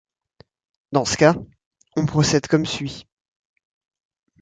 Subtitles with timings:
[0.93, 1.35] Dans ce cas,
[1.95, 3.05] on procède comme suit.